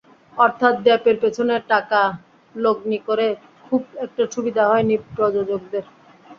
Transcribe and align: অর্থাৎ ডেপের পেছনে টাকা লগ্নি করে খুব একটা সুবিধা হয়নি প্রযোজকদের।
অর্থাৎ 0.37 0.73
ডেপের 0.85 1.17
পেছনে 1.23 1.55
টাকা 1.69 2.01
লগ্নি 2.55 2.99
করে 3.07 3.27
খুব 3.65 3.81
একটা 4.05 4.23
সুবিধা 4.33 4.63
হয়নি 4.67 4.95
প্রযোজকদের। 5.09 5.83